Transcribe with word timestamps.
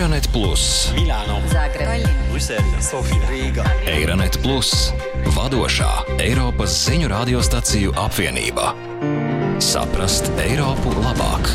Eironet 0.00 0.32
Plus, 0.32 0.92
Milāno, 0.96 1.42
Zagreb, 1.52 2.06
Brisele, 2.30 2.78
Sofija, 2.80 3.20
Rīga. 3.28 3.66
Eironet 3.84 4.38
Plus, 4.40 4.70
vadošā 5.36 5.90
Eiropas 6.24 6.72
ziņu 6.86 7.10
radiostaciju 7.12 7.92
apvienība. 8.00 8.70
Saprast 9.60 10.30
Eiropu 10.40 10.94
labāk! 11.04 11.52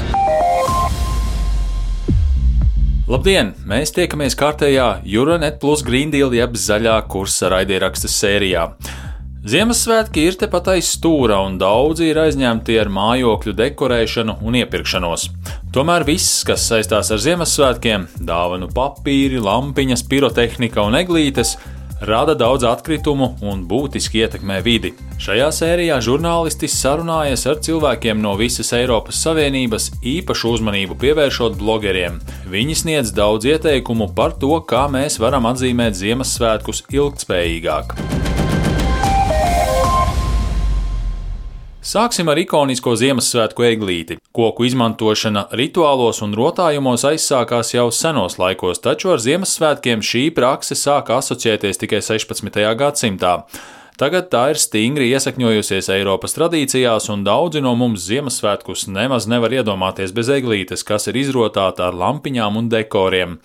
Labdien! 3.09 3.55
Mēs 3.65 3.95
tiekamies 3.97 4.37
kārtējā 4.37 4.91
Euronet 5.09 5.57
Plus 5.57 5.81
Green 5.81 6.13
Deal 6.13 6.37
jeb 6.37 6.53
zaļā 6.53 6.99
kursa 7.09 7.49
raidieraksta 7.49 8.13
sērijā. 8.13 8.67
Ziemassvētki 9.45 10.23
ir 10.25 10.35
tepat 10.41 10.71
aiz 10.73 10.87
stūra, 10.95 11.35
un 11.45 11.59
daudzi 11.61 12.07
ir 12.09 12.17
aizņemti 12.17 12.79
ar 12.81 12.89
mājokļu 12.89 13.51
dekorēšanu 13.59 14.39
un 14.41 14.57
iepirkšanos. 14.57 15.27
Tomēr 15.75 16.01
viss, 16.07 16.39
kas 16.47 16.63
saistās 16.65 17.11
ar 17.13 17.21
Ziemassvētkiem- 17.21 18.07
dāvanu 18.31 18.71
papīri, 18.73 19.37
lampiņas, 19.37 20.01
pirotehnika 20.09 20.81
un 20.81 20.97
eglītes 20.97 21.59
rada 22.01 22.33
daudz 22.33 22.65
atkritumu 22.65 23.37
un 23.43 23.67
būtiski 23.69 24.25
ietekmē 24.25 24.63
vidi. 24.63 24.95
Šajā 25.19 25.51
sērijā 25.53 26.01
žurnālisti 26.01 26.65
sarunājas 26.65 27.45
ar 27.45 27.61
cilvēkiem 27.61 28.17
no 28.17 28.35
visas 28.35 28.73
Eiropas 28.73 29.21
Savienības, 29.21 29.91
īpašu 30.01 30.57
uzmanību 30.57 30.97
pievēršot 30.97 31.55
blogeriem. 31.55 32.19
Viņi 32.49 32.75
sniedz 32.81 33.13
daudz 33.13 33.45
ieteikumu 33.45 34.09
par 34.15 34.31
to, 34.31 34.59
kā 34.65 34.89
mēs 34.89 35.19
varam 35.19 35.43
atzīmēt 35.43 35.93
Ziemassvētkus 35.93 36.81
ilgtspējīgāk. 36.89 38.34
Sāksim 41.85 42.25
ar 42.33 42.39
ikonisko 42.41 42.95
Ziemassvētku 42.97 43.61
eglīti. 43.67 44.15
Koku 44.33 44.65
izmantošana 44.65 45.43
rituālos 45.53 46.23
un 46.25 46.31
rotājumos 46.33 47.03
aizsākās 47.05 47.75
jau 47.75 47.91
senos 47.93 48.39
laikos, 48.41 48.81
taču 48.81 49.11
ar 49.13 49.21
Ziemassvētkiem 49.21 50.01
šī 50.01 50.23
prakse 50.33 50.73
sāka 50.73 51.19
asociēties 51.21 51.77
tikai 51.83 52.01
16. 52.01 52.57
gadsimtā. 52.81 53.35
Tagad 54.01 54.31
tā 54.33 54.47
ir 54.55 54.57
stingri 54.59 55.11
iesakņojusies 55.13 55.91
Eiropas 55.93 56.33
tradīcijās, 56.35 57.05
un 57.13 57.21
daudzi 57.23 57.61
no 57.61 57.75
mums 57.77 58.09
Ziemassvētkus 58.09 58.89
nemaz 58.89 59.29
nevar 59.29 59.53
iedomāties 59.53 60.09
bez 60.17 60.33
eglītes, 60.33 60.81
kas 60.83 61.05
ir 61.13 61.21
izrotāta 61.21 61.91
ar 61.91 62.01
lampiņām 62.01 62.63
un 62.63 62.73
dekoriem 62.73 63.37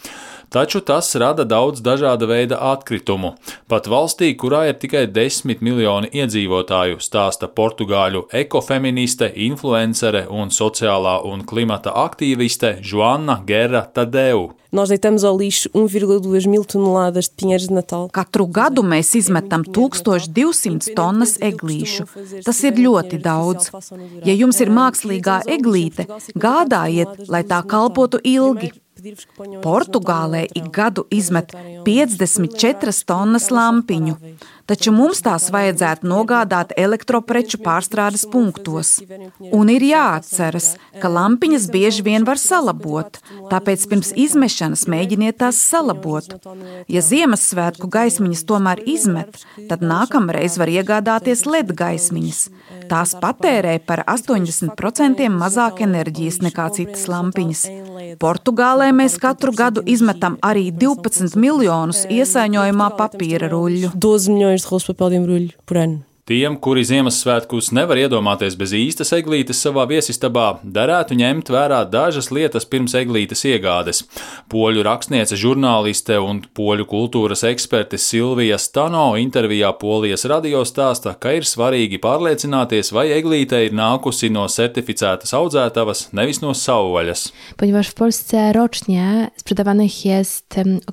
taču 0.51 0.81
tas 0.81 1.15
rada 1.15 1.45
daudz 1.45 1.81
dažāda 1.81 2.27
veida 2.27 2.59
atkritumu. 2.73 3.34
Pat 3.70 3.87
valstī, 3.87 4.33
kurā 4.37 4.67
ir 4.69 4.79
tikai 4.83 5.06
10 5.06 5.62
miljoni 5.65 6.11
iedzīvotāju, 6.12 7.01
stāsta 7.01 7.48
portugāļu 7.48 8.27
ekofeministe, 8.43 9.33
influencere 9.48 10.27
un 10.28 10.51
sociālā 10.55 11.21
un 11.25 11.47
klimata 11.47 11.95
aktīviste 12.06 12.78
Joana 12.83 13.41
Guerra 13.47 13.87
Tadeu. 13.95 14.51
Nós 14.73 14.89
deitamos 14.89 15.25
ao 15.25 15.37
lixo 15.37 15.69
1,2 15.71 16.47
mil 16.47 16.65
toneladas 16.65 17.28
de 17.28 17.34
pinheiros 17.34 17.67
de 17.67 17.75
Natal. 17.75 18.09
Katru 18.12 18.47
gadu 18.47 18.84
mēs 18.87 19.17
izmetam 19.19 19.65
1200 19.67 20.95
tonnas 20.95 21.34
eglīšu. 21.43 22.06
Tas 22.47 22.62
ir 22.62 22.78
ļoti 22.78 23.19
daudz. 23.19 23.73
Ja 24.23 24.37
jums 24.37 24.62
ir 24.62 24.71
mākslīgā 24.71 25.41
eglīte, 25.51 26.06
gādājiet, 26.39 27.27
lai 27.27 27.43
tā 27.43 27.65
kalpotu 27.67 28.23
ilgi. 28.23 28.71
Portugālē 29.65 30.45
ik 30.55 30.70
gadu 30.75 31.06
izmet 31.11 31.55
54 31.87 33.05
tonnas 33.09 33.48
lampiņu, 33.55 34.17
taču 34.71 34.93
mums 34.95 35.23
tās 35.27 35.49
vajadzētu 35.51 36.07
nogādāt 36.07 36.75
elektropreču 36.79 37.59
pārstrādes 37.65 38.27
punktos. 38.31 38.99
Un 39.51 39.73
ir 39.75 39.83
jāatceras, 39.89 40.75
ka 41.03 41.11
lampiņas 41.11 41.67
bieži 41.75 42.05
vien 42.07 42.27
var 42.29 42.39
salabot, 42.39 43.19
tāpēc 43.51 43.87
pirms 43.91 44.12
izmešanas 44.27 44.87
mēģiniet 44.91 45.41
tās 45.43 45.59
salabot. 45.73 46.37
Ja 46.91 47.03
Ziemassvētku 47.03 47.91
gaismiņas 47.91 48.45
tomēr 48.47 48.85
izmet, 48.87 49.43
tad 49.71 49.83
nākamreiz 49.83 50.59
var 50.61 50.71
iegādāties 50.71 51.47
LED 51.49 51.75
gaismiņas. 51.81 52.43
Tās 52.91 53.17
patērē 53.19 53.78
par 53.87 54.05
80% 54.06 55.27
mazāk 55.34 55.83
enerģijas 55.87 56.41
nekā 56.47 56.71
citas 56.78 57.09
lampiņas. 57.11 57.67
Portugālē 58.21 58.91
mēs 58.97 59.17
katru 59.23 59.53
gadu 59.56 59.83
izmetam 59.87 60.37
arī 60.47 60.69
12 60.75 61.37
miljonus 61.41 62.05
iesaiņojumā 62.11 62.89
papīra 62.99 63.50
ruļļu. 63.53 63.93
12 64.60 64.60
milhões 64.60 64.62
de 64.62 64.69
rolos 64.69 64.82
de 64.82 64.87
papel 64.94 65.10
de 65.10 65.16
embrulho 65.16 65.53
por 65.65 65.76
ano. 65.76 66.09
Tiem, 66.28 66.56
kuri 66.62 66.84
Ziemassvētkus 66.86 67.70
nevar 67.75 67.98
iedomāties 67.98 68.54
bez 68.60 68.70
īstas 68.76 69.10
eglītes 69.16 69.58
savā 69.64 69.86
viesistabā, 69.91 70.60
derētu 70.62 71.16
ņemt 71.19 71.48
vērā 71.50 71.81
dažas 71.91 72.28
lietas 72.31 72.66
pirms 72.70 72.94
eglītes 72.94 73.42
iegādes. 73.48 74.04
Poļu 74.53 74.84
rakstniece, 74.86 75.38
žurnāliste 75.41 76.20
un 76.22 76.42
poļu 76.54 76.86
kultūras 76.91 77.42
eksperte 77.48 77.98
Silvija 77.98 78.60
Stano 78.62 79.16
intervijā 79.19 79.72
Polijas 79.81 80.26
radio 80.31 80.60
stāsta, 80.69 81.16
ka 81.19 81.32
ir 81.38 81.48
svarīgi 81.48 81.98
pārliecināties, 82.04 82.92
vai 82.94 83.08
eglīte 83.16 83.64
ir 83.66 83.75
nākusi 83.75 84.31
no 84.31 84.44
certificētas 84.47 85.34
audzētavas, 85.34 86.10
nevis 86.14 86.42
no 86.44 86.54
savvaļas. 86.54 87.25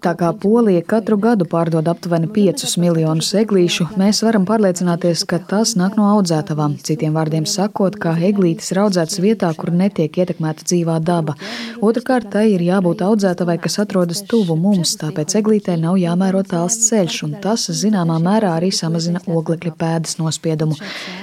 Tā 0.08 0.16
kā 0.18 0.34
Polija 0.42 0.82
katru 0.96 1.18
gadu 1.22 1.46
pārdod 1.50 1.88
aptuveni 1.92 2.30
5 2.34 2.78
miljonus 2.82 3.34
eglīšu, 3.38 3.92
mēs 4.00 4.24
varam 4.26 4.46
pārliecināties, 4.48 5.17
ka 5.26 5.40
tas 5.40 5.72
nāk 5.80 5.96
no 5.98 6.06
audzētavām. 6.12 6.76
Citiem 6.86 7.16
vārdiem 7.18 7.46
sakot, 7.50 7.96
ka 8.02 8.14
eglītes 8.30 8.70
ir 8.74 8.82
audzētas 8.84 9.22
vietā, 9.24 9.50
kur 9.58 9.72
netiek 9.74 10.20
ietekmēta 10.22 10.66
dzīvā 10.68 10.98
daba. 11.02 11.34
Otrakārt, 11.82 12.30
tai 12.34 12.44
ir 12.52 12.64
jābūt 12.66 13.02
audzētavai, 13.06 13.56
kas 13.64 13.80
atrodas 13.82 14.22
tuvu 14.28 14.58
mums, 14.60 14.96
tāpēc 15.02 15.38
eglītē 15.40 15.78
nav 15.82 15.98
jāmēro 16.02 16.44
tāls 16.48 16.78
ceļš, 16.88 17.20
un 17.28 17.38
tas 17.44 17.68
zināmā 17.82 18.20
mērā 18.24 18.54
arī 18.60 18.74
samazina 18.76 19.22
oglekļa 19.26 19.74
pēdas 19.80 20.18
nospiedumu. 20.20 20.78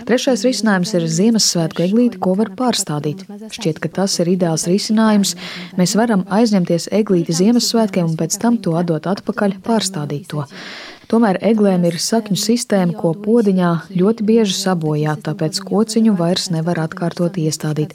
Trešais 0.08 0.46
risinājums 0.48 0.94
ir 0.96 1.06
Ziemassvētku 1.18 1.86
eglīte, 1.86 2.22
ko 2.22 2.34
var 2.40 2.54
pārstādīt. 2.58 3.26
Šķiet, 3.54 3.82
ka 3.84 3.92
tas 4.00 4.16
ir 4.24 4.32
ideāls 4.34 4.66
risinājums. 4.70 5.36
Mēs 5.78 5.94
varam 6.00 6.24
aizņemties 6.32 6.88
eglīti 6.94 7.36
Ziemassvētkiem 7.36 8.10
un 8.10 8.18
pēc 8.18 8.40
tam 8.42 8.58
to 8.62 8.74
atdot 8.80 9.06
atpakaļ, 9.14 9.60
pārstādīt 9.64 10.32
to. 10.32 10.48
Tomēr 11.10 11.38
eglēm 11.44 11.84
ir 11.88 11.98
sakņu 12.00 12.38
sistēma, 12.40 12.96
ko 12.98 13.12
podiņā 13.18 13.70
ļoti 13.94 14.26
bieži 14.26 14.56
sabojā, 14.56 15.16
tāpēc 15.24 15.60
kociņu 15.68 16.14
vairs 16.18 16.50
nevar 16.54 16.80
atkārtot 16.86 17.36
iestādīt. 17.40 17.94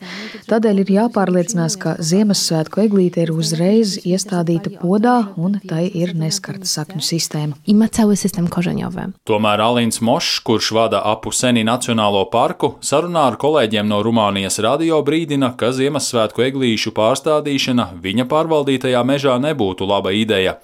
Tādēļ 0.50 0.84
ir 0.84 0.94
jāpārliecinās, 0.98 1.78
ka 1.82 1.96
Ziemassvētku 2.00 2.84
eglīte 2.86 3.24
ir 3.26 3.34
uzreiz 3.36 3.98
iestādīta 4.04 4.74
podā 4.82 5.18
un 5.38 5.60
tai 5.66 5.88
ir 5.88 6.14
neskarta 6.18 6.70
sakņu 6.70 7.04
sistēma. 7.06 7.60
i 7.66 7.74
ma 7.74 7.88
cały 7.88 8.16
system 8.16 8.48
korzeniowy. 8.48 9.14
Tomēr 9.26 9.62
Alins 9.62 10.02
Mošs, 10.02 10.40
kurš 10.44 10.72
vada 10.72 11.02
Apuseni 11.06 11.64
Nacionālo 11.64 12.26
parku, 12.32 12.76
sarunā 12.82 13.28
ar 13.30 13.38
kolēģiem 13.38 13.88
no 13.88 14.02
Rumānijas 14.04 14.60
radio 14.64 15.02
brīdina, 15.06 15.54
ka 15.58 15.72
Ziemassvētku 15.72 16.46
eglīšu 16.50 16.94
pārstādīšana 16.98 17.92
viņa 18.02 18.26
pārvaldītajā 18.32 19.04
mežā 19.06 19.38
nebūtu 19.42 19.88
laba 19.90 20.14
ideja. 20.16 20.58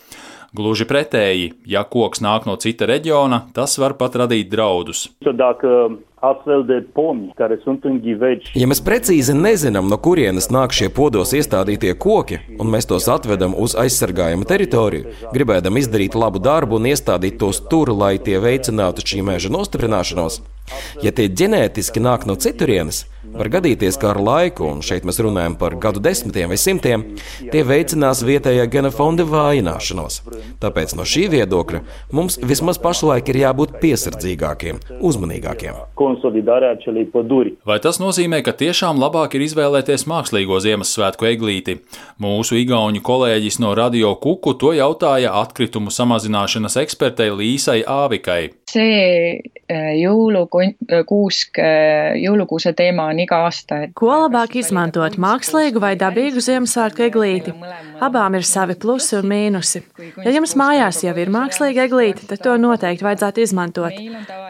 Gluži 0.56 0.86
pretēji, 0.88 1.50
ja 1.68 1.82
koks 1.84 2.22
nāk 2.24 2.46
no 2.48 2.56
cita 2.62 2.88
reģiona, 2.88 3.42
tas 3.56 3.76
var 3.82 3.98
pat 4.00 4.16
radīt 4.22 4.48
draudus. 4.54 5.10
Ghiveci 8.02 8.54
Ja 8.56 8.70
mēs 8.72 8.82
precīzi 8.86 9.36
nezinām, 9.36 9.90
no 9.92 9.98
kurienes 10.02 10.48
nāk 10.56 10.74
šie 10.78 10.90
podos 10.96 11.36
iestādītie 11.38 11.92
koki, 12.00 12.40
un 12.60 12.72
mēs 12.72 12.88
tos 12.90 13.10
atvedam 13.12 13.56
uz 13.66 13.76
aizsargājumu 13.76 14.48
teritoriju, 14.48 15.12
gribēdam 15.36 15.78
izdarīt 15.82 16.16
labu 16.16 16.40
darbu 16.40 16.80
un 16.80 16.90
iestādīt 16.94 17.38
tos 17.42 17.60
tur, 17.70 17.92
lai 17.92 18.16
tie 18.18 18.40
veicinātu 18.40 19.06
šī 19.06 19.26
meža 19.28 19.52
nostiprināšanos, 19.54 20.40
ja 21.04 21.12
tie 21.16 21.28
ģenētiski 21.30 22.02
nāk 22.04 22.26
no 22.30 22.38
citurienes, 22.40 23.06
var 23.36 23.50
gadīties, 23.52 23.98
ka 24.00 24.12
ar 24.14 24.20
laiku, 24.22 24.68
un 24.70 24.82
šeit 24.86 25.06
mēs 25.08 25.20
runājam 25.24 25.58
par 25.60 25.76
gadu 25.82 26.02
desmitiem 26.04 26.52
vai 26.52 26.60
simtiem, 26.62 27.04
tie 27.52 27.64
veicinās 27.68 28.24
vietējā 28.26 28.68
genofonda 28.72 29.26
vājināšanos. 29.28 30.22
Tāpēc 30.62 30.96
no 30.98 31.06
šī 31.08 31.28
viedokļa 31.34 31.82
mums 32.16 32.38
vismaz 32.44 32.80
pašlaik 32.82 33.32
ir 33.34 33.42
jābūt 33.44 33.78
piesardzīgākiem, 33.82 34.80
uzmanīgākiem. 35.02 35.82
Vai 37.68 37.80
tas 37.84 38.00
nozīmē, 38.02 38.42
ka 38.46 38.56
tiešām 38.56 39.02
labāk 39.02 39.36
ir 39.36 39.46
izvēlēties 39.48 40.08
mākslīgo 40.12 40.62
Ziemassvētku 40.64 41.30
eglīti? 41.32 41.80
Mūsu 42.22 42.60
igauņu 42.62 43.04
kolēģis 43.06 43.60
no 43.64 43.74
Radio 43.78 44.16
Kuku 44.22 44.56
to 44.60 44.72
jautāja 44.78 45.34
atkritumu 45.42 45.94
samazināšanas 45.94 46.80
ekspertei 46.86 47.32
Līsai 47.34 47.82
Āvikai. 47.84 48.54
see 48.76 49.42
eh, 49.68 49.92
kuusk, 51.10 51.60
jõulukuuse 52.22 52.74
teema 52.78 53.10
on 53.12 53.20
iga 53.24 53.42
aasta. 53.46 53.82
Ko 53.98 54.12
labāk 54.26 54.58
izmantot, 54.60 55.18
mākslīgu 55.22 55.82
vai 55.84 55.94
dabīgu 56.00 56.44
Ziemassvētku 56.44 57.06
eglīti? 57.08 57.54
Abām 58.04 58.36
ir 58.38 58.46
savi 58.48 58.76
plusi 58.80 59.16
un 59.20 59.28
mīnusi. 59.30 59.82
Ja 60.26 60.34
jums 60.36 60.56
mājās 60.60 61.02
jau 61.06 61.16
ir 61.20 61.32
mākslīga 61.34 61.86
eglīte, 61.88 62.26
tad 62.30 62.44
to 62.46 62.56
noteikti 62.62 63.06
vajadzētu 63.06 63.44
izmantot. 63.46 64.00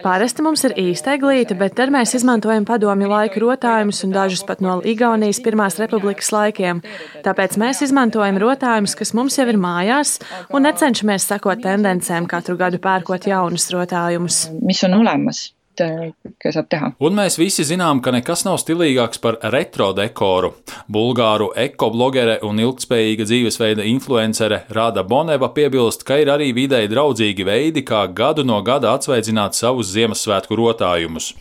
Parasti 0.06 0.46
mums 0.46 0.66
ir 0.68 0.76
īsta 0.82 1.16
eglīte, 1.16 1.58
bet 1.58 1.76
tad 1.80 1.94
mēs 1.94 2.16
izmantojam 2.18 2.68
padomju 2.68 3.10
laiku 3.12 3.44
rotājumus 3.46 4.04
un 4.06 4.16
dažus 4.16 4.46
pat 4.48 4.64
no 4.66 4.80
Igaunijas 4.86 5.42
Pirmās 5.46 5.80
republikas 5.82 6.32
laikiem. 6.36 6.82
Tāpēc 7.26 7.60
mēs 7.62 7.84
izmantojam 7.86 8.40
rotājumus, 8.42 8.96
kas 8.98 9.14
mums 9.18 9.40
jau 9.40 9.48
ir 9.50 9.60
mājās, 9.62 10.18
un 10.54 10.66
necenšamies 10.68 11.28
sekot 11.32 11.64
tendencēm 11.66 12.30
katru 12.30 12.58
gadu 12.60 12.82
pērkot 12.82 13.30
jaunus 13.30 13.70
rotājumus. 13.74 14.46
mis 14.62 14.84
on 14.84 15.00
olemas 15.02 15.50
kõike 15.80 16.54
saab 16.56 16.70
teha. 16.72 16.92
Un 17.04 17.18
mēs 17.18 17.38
visi 17.40 17.66
zinām, 17.68 18.02
ka 18.04 18.14
nekas 18.16 18.46
nav 18.48 18.60
stilīgāks 18.62 19.22
par 19.24 19.40
retro 19.54 19.92
dekoru. 19.98 20.54
Bulgāru 20.92 21.52
ekoblogere 21.60 22.40
un 22.48 22.60
ilgspējīga 22.64 23.28
dzīvesveida 23.28 23.86
influencere 23.90 24.64
Rāda 24.76 25.04
Boneva 25.08 25.50
piebilst, 25.56 26.06
ka 26.08 26.20
ir 26.22 26.32
arī 26.34 26.52
videi 26.56 26.90
draudzīgi 26.92 27.46
veidi, 27.48 27.86
kā 27.88 28.06
gadu 28.16 28.46
no 28.48 28.62
gada 28.66 28.94
atsveidzināt 28.96 29.58
savus 29.58 29.92
Ziemassvētku 29.96 30.58
rotājumus. 30.60 31.34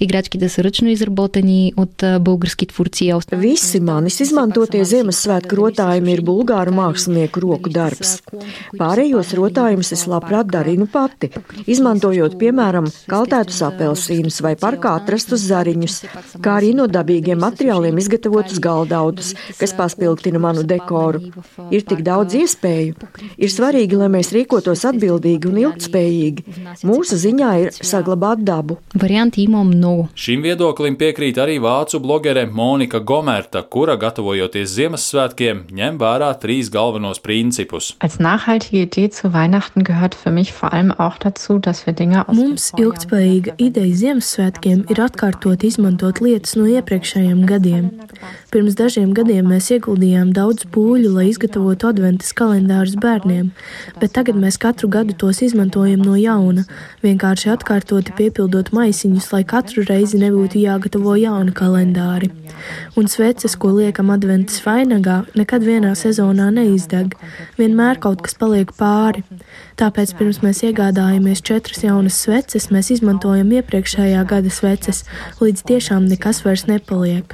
Visi 3.45 3.81
manis 3.85 4.21
izmantotie 4.25 4.85
Ziemassvētku 4.89 5.59
rotājumi 5.61 6.15
ir 6.15 6.25
bulgāru 6.27 6.75
mākslinieku 6.77 7.43
roku 7.45 7.73
darbs. 7.73 8.19
Pārējos 8.79 9.35
rotājumus 9.39 9.93
es 9.97 10.07
labprāt 10.11 10.51
darinu 10.53 10.87
pati, 10.91 11.31
izmantojot 11.71 12.39
piemēram 12.41 12.89
kaltētus 13.11 13.61
apelsīnus 13.67 14.24
apelsīnus 14.25 14.41
vai 14.43 14.55
parkā 14.57 14.97
atrastus 14.99 15.45
zariņus, 15.49 15.97
kā 16.43 16.59
arī 16.59 16.75
no 16.75 16.87
dabīgiem 16.87 17.39
materiāliem 17.41 17.99
izgatavotus 17.99 18.61
galdautus, 18.61 19.35
kas 19.59 19.75
paspildina 19.77 20.39
manu 20.39 20.65
dekoru. 20.65 21.33
Ir 21.71 21.85
tik 21.85 22.03
daudz 22.05 22.35
iespēju. 22.35 22.95
Ir 23.37 23.51
svarīgi, 23.51 23.97
lai 23.97 24.09
mēs 24.09 24.33
rīkotos 24.33 24.85
atbildīgi 24.89 25.49
un 25.49 25.61
ilgtspējīgi. 25.65 26.45
Mūsu 26.85 27.19
ziņā 27.21 27.51
ir 27.65 27.73
saglabāt 27.75 28.45
dabu. 28.45 28.79
Šim 30.15 30.45
viedoklim 30.45 30.97
piekrīt 30.97 31.39
arī 31.39 31.59
vācu 31.61 32.01
blogere 32.01 32.47
Monika 32.47 33.01
Gomerta, 33.01 33.63
kura, 33.63 33.97
gatavojoties 33.97 34.73
Ziemassvētkiem, 34.75 35.67
ņem 35.75 35.99
vērā 36.01 36.33
trīs 36.41 36.71
galvenos 36.73 37.21
principus. 37.23 37.95
Mums 42.35 42.71
ilgtspējīga 42.79 43.57
ideja 43.63 43.95
Ziemassvētkiem 44.15 44.85
ir 44.95 44.99
atkārtot 45.03 45.65
izmantot 45.67 46.21
lietas 46.23 46.53
no 46.55 46.69
iepriekšējiem 46.71 47.41
gadiem. 47.49 47.89
Pirms 48.55 48.77
dažiem 48.79 49.11
gadiem 49.11 49.49
mēs 49.51 49.73
ieguldījām 49.75 50.31
daudz 50.37 50.69
pūļu, 50.71 51.11
lai 51.17 51.25
izgatavotu 51.33 51.89
adventas 51.89 52.31
kalendārus 52.39 52.95
bērniem, 53.03 53.49
bet 53.99 54.15
tagad 54.15 54.39
mēs 54.39 54.61
katru 54.63 54.87
gadu 54.95 55.17
tos 55.19 55.43
izmantojam 55.43 56.05
no 56.07 56.15
jauna, 56.15 56.63
vienkārši 57.03 57.51
atkārtoti 57.57 58.15
piepildot 58.15 58.71
maisiņus, 58.77 59.33
lai 59.35 59.43
katru 59.43 59.83
reizi 59.89 60.23
nebūtu 60.23 60.63
jāgatavo 60.63 61.17
jauni 61.19 61.51
kalendāri. 61.51 62.31
Un 62.95 63.11
sveces, 63.11 63.59
ko 63.59 63.73
liekam 63.75 64.15
adventas 64.15 64.63
vainagā, 64.63 65.25
nekad 65.35 65.67
vienā 65.67 65.91
sezonā 65.99 66.53
neizdeg, 66.55 67.19
vienmēr 67.59 67.99
kaut 67.99 68.23
kas 68.23 68.39
paliek 68.39 68.71
pāri. 68.79 69.25
Tāpēc 69.75 70.15
pirms 70.15 70.39
mēs 70.47 70.63
iegādājamies 70.69 71.43
četras 71.43 71.83
jaunas 71.83 72.21
sveces, 72.23 72.71
mēs 72.71 72.93
izmantojam 72.95 73.51
iepriekšējā 74.05 74.25
gada 74.29 74.51
sveces, 74.51 75.05
līdz 75.41 75.65
tiešām 75.65 76.07
nekas 76.09 76.45
vairs 76.45 76.67
nepaliek. 76.69 77.25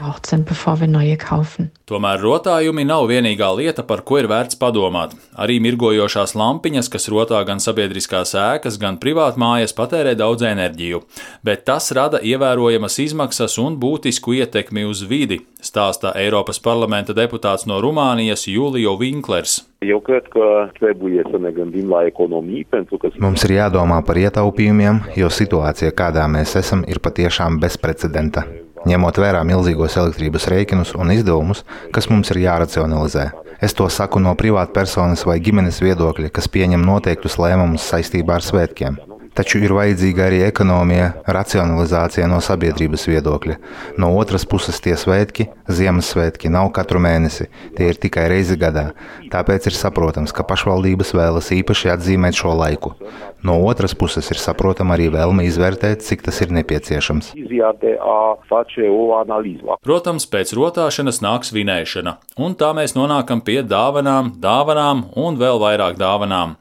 Tomēr 1.90 2.20
rotājumi 2.22 2.84
nav 2.86 3.08
vienīgā 3.10 3.50
lieta, 3.56 3.82
par 3.82 4.02
ko 4.06 4.20
ir 4.20 4.28
vērts 4.30 4.58
padomāt. 4.60 5.14
Arī 5.34 5.58
mirgojošās 5.60 6.34
lampiņas, 6.38 6.88
kas 6.88 7.08
rotā 7.10 7.42
gan 7.46 7.60
sabiedriskās 7.60 8.34
ēkas, 8.34 8.78
gan 8.78 8.98
privātmājas, 9.02 9.74
patērē 9.74 10.14
daudz 10.14 10.42
enerģiju, 10.46 11.02
bet 11.42 11.64
tas 11.66 11.90
rada 11.92 12.20
ievērojamas 12.22 12.98
izmaksas 13.02 13.58
un 13.58 13.78
būtisku 13.80 14.36
ietekmi 14.38 14.86
uz 14.86 15.02
vidi, 15.02 15.42
stāsta 15.60 16.14
Eiropas 16.14 16.62
parlamenta 16.62 17.16
deputāts 17.16 17.66
no 17.66 17.80
Rumānijas 17.82 18.46
Julio 18.46 18.96
Vinklers. 19.00 19.69
Eu 19.86 20.00
cred 20.00 20.22
că 20.28 20.70
trebuie 20.72 21.22
să 21.30 21.38
ne 21.40 21.50
gândim 21.50 21.88
la 21.88 22.04
economii, 22.06 22.66
pentru 22.68 22.96
că... 22.96 23.08
Mums 23.18 23.42
ir 23.48 23.54
jādomā 23.56 24.02
par 24.04 24.18
ietaupījumiem, 24.20 24.98
jo 25.16 25.30
situācija, 25.32 25.94
kādā 25.96 26.26
mēs 26.28 26.52
esam, 26.60 26.82
ir 26.84 27.00
patiešām 27.00 27.56
bezprecedenta. 27.62 28.44
Ņemot 28.84 29.20
vērā 29.24 29.40
milzīgos 29.48 29.96
elektrības 29.96 30.50
rēķinus 30.52 30.92
un 31.00 31.14
izdevumus, 31.16 31.64
kas 31.96 32.10
mums 32.12 32.28
ir 32.34 32.42
jāracionalizē. 32.44 33.30
Es 33.64 33.72
to 33.72 33.88
saku 33.88 34.20
no 34.20 34.36
privātpersonas 34.36 35.24
vai 35.24 35.40
ģimenes 35.40 35.80
viedokļa, 35.80 36.28
kas 36.28 36.52
pieņem 36.52 36.84
noteiktus 36.84 37.40
lēmumus 37.40 37.88
saistībā 37.88 38.36
ar 38.36 38.44
svētkiem. 38.44 39.00
Taču 39.30 39.60
ir 39.62 39.72
vajadzīga 39.76 40.24
arī 40.26 40.40
ekonomija, 40.42 41.12
racionalizācija 41.30 42.26
no 42.30 42.40
sabiedrības 42.42 43.06
viedokļa. 43.06 43.56
No 44.02 44.10
otras 44.18 44.42
puses, 44.48 44.80
tie 44.82 44.96
svētki, 44.98 45.46
Ziemassvētki, 45.70 46.50
nav 46.50 46.72
katru 46.74 46.98
mēnesi, 47.02 47.46
tie 47.76 47.92
ir 47.92 48.00
tikai 48.02 48.26
reizi 48.32 48.58
gadā. 48.58 48.90
Tāpēc 49.30 49.70
ir 49.70 49.76
saprotams, 49.78 50.34
ka 50.34 50.42
pašvaldības 50.48 51.14
vēlas 51.14 51.52
īpaši 51.54 51.92
atzīmēt 51.94 52.40
šo 52.42 52.56
laiku. 52.58 52.96
No 53.46 53.54
otras 53.64 53.94
puses, 53.94 54.26
ir 54.34 54.42
saprotama 54.42 54.98
arī 54.98 55.06
vēlme 55.14 55.46
izvērtēt, 55.46 56.02
cik 56.04 56.26
tas 56.26 56.42
ir 56.42 56.50
nepieciešams. 56.58 57.30
Protams, 59.86 60.26
pēc 60.34 60.52
rotāšanas 60.58 61.22
nāks 61.24 61.54
vinēšana, 61.54 62.18
un 62.42 62.58
tā 62.58 62.74
mēs 62.76 62.98
nonākam 62.98 63.40
pie 63.46 63.60
dāvanām, 63.62 64.34
dāvanām 64.42 65.06
un 65.16 65.40
vēl 65.40 65.62
vairāk 65.62 66.00
dāvanām. 66.00 66.58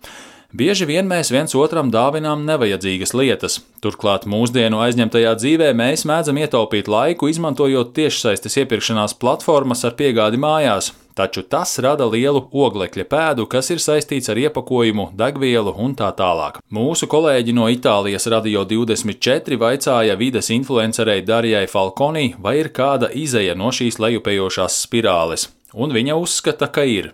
Bieži 0.49 0.87
vien 0.89 1.05
mēs 1.05 1.29
viens 1.29 1.51
otram 1.53 1.91
dāvinām 1.93 2.41
nevajadzīgas 2.47 3.11
lietas. 3.13 3.59
Turklāt 3.85 4.23
mūsdienu 4.25 4.79
aizņemtajā 4.81 5.35
dzīvē 5.37 5.67
mēs 5.77 6.07
mēdzam 6.09 6.39
ietaupīt 6.41 6.89
laiku, 6.89 7.29
izmantojot 7.29 7.91
tiešsaistes 7.93 8.57
iepirkšanās 8.63 9.13
platformas 9.21 9.85
ar 9.85 9.93
piegādi 9.99 10.41
mājās. 10.41 10.89
Taču 11.13 11.43
tas 11.45 11.75
rada 11.85 12.07
lielu 12.09 12.41
oglekļa 12.49 13.05
pēdu, 13.11 13.45
kas 13.51 13.69
ir 13.69 13.83
saistīts 13.83 14.31
ar 14.33 14.41
iepakojumu, 14.41 15.11
degvielu 15.19 15.75
un 15.85 15.93
tā 15.99 16.09
tālāk. 16.17 16.57
Mūsu 16.73 17.05
kolēģi 17.11 17.53
no 17.53 17.69
Itālijas 17.69 18.25
Radio 18.33 18.65
24 18.65 19.61
vaicāja 19.61 20.17
vides 20.17 20.49
influencerei 20.55 21.21
Darijai 21.29 21.67
Falconi, 21.69 22.33
vai 22.41 22.57
ir 22.63 22.73
kāda 22.73 23.13
izeja 23.13 23.53
no 23.53 23.69
šīs 23.69 24.01
lejupējošās 24.01 24.81
spirāles. 24.87 25.51
Un 25.77 25.91
viņa 25.93 26.15
uzskata, 26.17 26.65
ka 26.73 26.81
ir. 26.89 27.11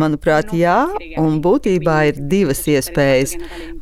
Manuprāt, 0.00 0.54
jā, 0.56 0.78
un 1.20 1.42
būtībā 1.44 1.96
ir 2.08 2.20
divas 2.30 2.62
iespējas. 2.64 3.34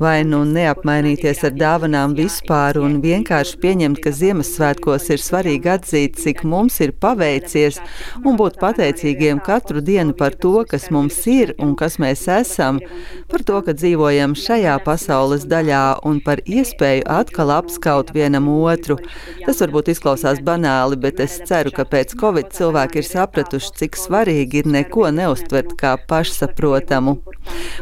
Vai 0.02 0.24
nu 0.26 0.40
neapmainīties 0.48 1.44
ar 1.46 1.54
dāvanām 1.54 2.16
vispār 2.18 2.80
un 2.82 2.96
vienkārši 3.04 3.60
pieņemt, 3.62 4.00
ka 4.02 4.10
Ziemassvētkos 4.18 5.06
ir 5.14 5.22
svarīgi 5.22 5.70
atzīt, 5.76 6.18
cik 6.24 6.42
mums 6.42 6.80
ir 6.82 6.90
paveicies, 6.98 7.78
un 8.26 8.34
būt 8.40 8.58
pateicīgiem 8.58 9.38
katru 9.46 9.84
dienu 9.86 10.16
par 10.18 10.34
to, 10.34 10.64
kas 10.66 10.88
mums 10.90 11.20
ir 11.30 11.54
un 11.62 11.76
kas 11.78 12.00
mēs 12.02 12.26
esam, 12.34 12.82
par 13.30 13.46
to, 13.46 13.60
ka 13.62 13.76
dzīvojam 13.78 14.34
šajā 14.34 14.74
pasaules 14.82 15.46
daļā 15.46 15.84
un 16.10 16.18
par 16.26 16.42
iespēju 16.42 17.06
atkal 17.20 17.54
apskaut 17.60 18.10
vienam 18.18 18.50
otru. 18.56 18.98
Tas 19.46 19.62
varbūt 19.62 19.94
izklausās 19.94 20.42
banāli 20.42 20.95
aktuāli, 20.96 21.00
bet 21.00 21.20
es 21.20 21.40
ceru, 21.46 21.70
ka 21.70 21.84
pēc 21.84 22.16
Covid 22.18 22.52
cilvēki 22.52 23.00
ir 23.00 23.06
sapratuši, 23.06 23.72
cik 23.78 23.96
svarīgi 23.96 24.62
ir 24.62 24.66
neko 24.66 25.10
neustvert 25.10 25.76
kā 25.78 25.96
pašsaprotamu. 26.08 27.22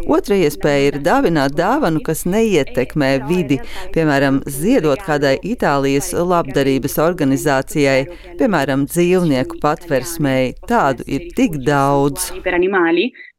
Otra 0.09 0.37
iespēja 0.37 0.93
ir 0.93 1.01
dāvināt 1.03 1.55
dāvanu, 1.57 2.03
kas 2.03 2.25
neietekmē 2.27 3.27
vidi, 3.29 3.61
piemēram, 3.95 4.43
ziedot 4.47 5.01
kādai 5.01 5.39
Itālijas 5.43 6.13
labdarības 6.13 6.99
organizācijai, 6.99 8.07
piemēram, 8.39 8.87
dzīvnieku 8.87 9.61
patversmēji. 9.63 10.57
Tādu 10.69 11.05
ir 11.07 11.31
tik 11.37 11.63
daudz. 11.65 12.33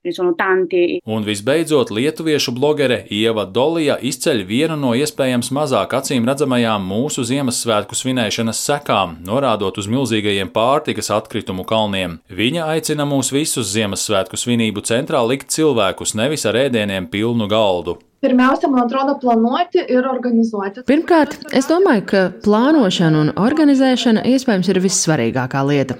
Un 0.05 1.25
visbeidzot, 1.25 1.91
lietuviešu 1.91 2.53
blogere 2.55 3.01
Ieva 3.09 3.45
Dolija 3.45 3.97
izceļ 3.97 4.43
vienu 4.45 4.77
no 4.79 4.93
iespējams 4.97 5.51
mazāk 5.55 5.95
acīm 5.97 6.27
redzamajām 6.29 6.85
mūsu 6.85 7.25
Ziemassvētku 7.25 7.97
svinēšanas 7.97 8.61
sekām, 8.69 9.17
norādot 9.25 9.79
uz 9.81 9.89
milzīgajiem 9.91 10.51
pārtikas 10.55 11.11
atkritumu 11.15 11.65
kalniem. 11.67 12.19
Viņa 12.29 12.69
aicina 12.75 13.07
mūs 13.09 13.33
visus 13.33 13.71
Ziemassvētku 13.73 14.37
svinību 14.39 14.85
centrā 14.85 15.23
likt 15.25 15.53
cilvēkus 15.55 16.15
nevis 16.19 16.45
ar 16.45 16.59
ēdieniem 16.67 17.09
pilnu 17.09 17.49
galdu. 17.51 17.99
Pirmiausia, 18.25 18.69
man 18.73 18.85
atrodo, 18.87 19.17
plānoti 19.21 19.83
ir 19.91 20.05
organizēti. 20.09 20.81
Pirmkārt, 20.89 21.35
es 21.53 21.67
domāju, 21.69 22.05
ka 22.09 22.21
plānošana 22.45 23.21
un 23.21 23.33
organizēšana 23.37 24.23
iespējams 24.31 24.71
ir 24.71 24.81
vissvarīgākā 24.81 25.61
lieta. 25.67 25.99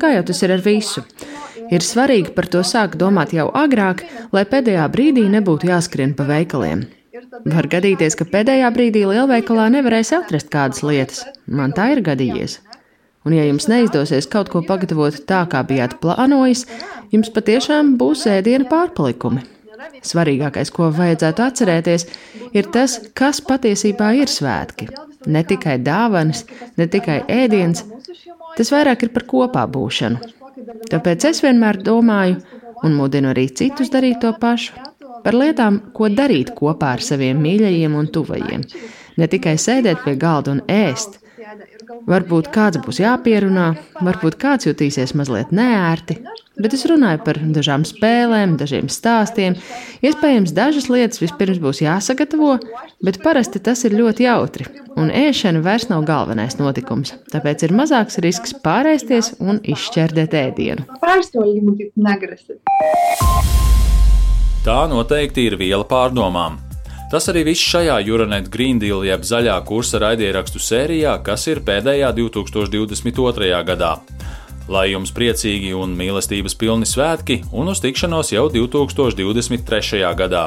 Kā 0.00 0.16
jau 0.16 0.24
tas 0.26 0.42
ir 0.42 0.56
ar 0.56 0.64
visu. 0.64 1.04
Ir 1.70 1.84
svarīgi 1.86 2.32
par 2.34 2.48
to 2.50 2.62
sākt 2.66 2.98
domāt 2.98 3.34
jau 3.36 3.46
agrāk, 3.54 4.02
lai 4.34 4.42
pēdējā 4.48 4.86
brīdī 4.90 5.26
nebūtu 5.30 5.70
jāskrien 5.70 6.16
pa 6.18 6.26
veikaliem. 6.26 6.88
Var 7.46 7.68
gadīties, 7.70 8.16
ka 8.18 8.26
pēdējā 8.26 8.70
brīdī 8.74 9.04
lielveikalā 9.06 9.68
nevarēs 9.76 10.10
atrast 10.16 10.50
kādas 10.52 10.82
lietas. 10.86 11.22
Man 11.46 11.74
tā 11.76 11.92
ir 11.94 12.02
gadījies. 12.06 12.58
Un, 13.26 13.34
ja 13.36 13.44
jums 13.44 13.68
neizdosies 13.68 14.26
kaut 14.32 14.48
ko 14.52 14.62
pagatavot 14.66 15.18
tā, 15.28 15.44
kā 15.52 15.60
bijāt 15.68 15.98
plānojis, 16.02 16.64
jums 17.12 17.30
patiešām 17.34 17.94
būs 18.00 18.24
ēdiena 18.32 18.66
pārpalikumi. 18.70 19.44
Svarīgākais, 20.04 20.72
ko 20.72 20.88
vajadzētu 20.96 21.44
atcerēties, 21.44 22.06
ir 22.56 22.68
tas, 22.72 22.96
kas 23.16 23.42
patiesībā 23.44 24.14
ir 24.18 24.32
svētki. 24.32 24.88
Ne 25.28 25.44
tikai 25.44 25.76
dāvanas, 25.84 26.46
ne 26.80 26.88
tikai 26.88 27.20
ēdiens, 27.28 27.84
tas 28.56 28.72
vairāk 28.72 29.04
ir 29.04 29.12
par 29.14 29.28
kopā 29.28 29.66
būšanu. 29.68 30.39
Tāpēc 30.90 31.26
es 31.30 31.42
vienmēr 31.44 31.80
domāju, 31.84 32.40
un 32.84 32.96
mudinu 32.96 33.32
arī 33.32 33.46
citus 33.54 33.92
darīt 33.92 34.20
to 34.24 34.32
pašu, 34.40 34.76
par 35.24 35.36
lietām, 35.36 35.80
ko 35.96 36.08
darīt 36.08 36.52
kopā 36.56 36.94
ar 36.96 37.04
saviem 37.04 37.40
mīļajiem 37.44 37.96
un 37.96 38.08
tuvajiem. 38.14 38.66
Ne 39.20 39.28
tikai 39.28 39.56
sēdēt 39.60 40.04
pie 40.04 40.16
galda 40.20 40.56
un 40.56 40.62
ēst, 40.70 41.20
Varbūt 42.06 42.50
kāds 42.54 42.78
būs 42.84 43.00
jāpierunā, 43.00 43.72
varbūt 44.04 44.36
kāds 44.40 44.68
jutīsies 44.68 45.14
mazliet 45.18 45.50
neērti, 45.54 46.18
bet 46.60 46.76
es 46.76 46.84
runāju 46.86 47.22
par 47.26 47.40
dažām 47.56 47.86
spēlēm, 47.88 48.54
dažiem 48.60 48.90
stāstiem. 48.92 49.56
Iespējams, 50.04 50.54
dažas 50.54 50.86
lietas 50.92 51.22
vispirms 51.22 51.58
būs 51.62 51.82
jāsagatavo, 51.82 52.58
bet 53.02 53.20
parasti 53.24 53.62
tas 53.66 53.82
ir 53.88 53.98
ļoti 53.98 54.28
jautri, 54.28 54.68
un 55.00 55.10
ēšana 55.10 55.64
vairs 55.66 55.88
nav 55.90 56.06
galvenais 56.06 56.58
notikums. 56.60 57.16
Tāpēc 57.34 57.66
ir 57.66 57.74
mazāks 57.74 58.20
risks 58.22 58.54
pārēsties 58.62 59.34
un 59.40 59.62
izšķērdēt 59.74 60.38
ēdienu. 60.44 60.86
Tā 64.60 64.80
noteikti 64.92 65.48
ir 65.50 65.56
viela 65.58 65.86
pārdomām. 65.88 66.69
Tas 67.10 67.26
arī 67.26 67.42
viss 67.48 67.64
šajā 67.66 67.96
Euronet 68.06 68.46
Green 68.54 68.78
Deal 68.78 69.02
jeb 69.02 69.24
zaļā 69.26 69.56
kursa 69.66 69.98
raidierakstu 69.98 70.60
sērijā, 70.62 71.16
kas 71.26 71.48
ir 71.50 71.58
pēdējā 71.66 72.12
2022. 72.14 73.48
gadā. 73.66 73.96
Lai 74.70 74.84
jums 74.92 75.10
priecīgi 75.10 75.72
un 75.74 75.96
mīlestības 75.98 76.54
pilni 76.54 76.86
svētki 76.86 77.40
un 77.50 77.72
uz 77.72 77.82
tikšanos 77.82 78.30
jau 78.30 78.46
2023. 78.54 80.04
gadā! 80.20 80.44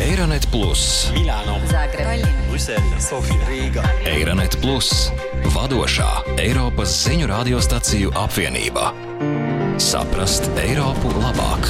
Eironet 0.00 0.48
Plus, 0.48 1.10
Milāno, 1.12 1.58
Zagreba, 1.68 2.16
Brisele, 2.48 2.96
Sofija, 2.96 3.44
Rīga. 3.50 3.84
Eironet 4.08 4.56
Plus, 4.64 5.10
vadošā 5.52 6.08
Eiropas 6.40 6.96
ziņu 7.04 7.28
radiostaciju 7.28 8.16
apvienība. 8.24 8.94
Saprast 9.76 10.48
Eiropu 10.64 11.12
labāk! 11.20 11.68